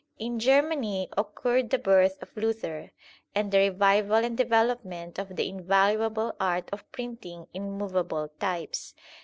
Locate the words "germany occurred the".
0.39-1.77